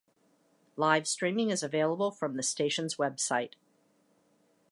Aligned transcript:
Live 0.77 1.07
streaming 1.07 1.51
is 1.51 1.61
available 1.61 2.09
from 2.09 2.35
the 2.35 2.41
station's 2.41 2.95
website. 2.95 3.53